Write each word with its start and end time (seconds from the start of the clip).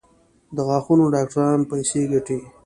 د 0.55 0.57
غاښونو 0.67 1.05
ډاکټران 1.13 1.59
پیسې 1.71 2.01
ګټي؟ 2.11 2.39